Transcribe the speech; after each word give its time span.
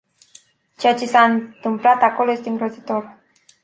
Ceea 0.77 0.93
ce 0.95 1.05
s-a 1.05 1.21
întâmplat 1.23 2.01
acolo 2.01 2.31
este 2.31 2.49
îngrozitor. 2.49 3.17